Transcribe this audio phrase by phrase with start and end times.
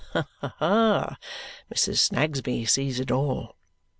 [0.13, 1.15] Ha, ha!
[1.71, 1.99] Mrs.
[1.99, 3.55] Snagsby sees it all.